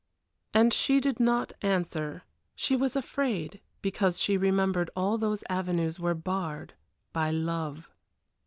[0.51, 2.23] And she did not answer;
[2.55, 6.73] she was afraid, because she remembered all those avenues were barred
[7.13, 7.87] by love.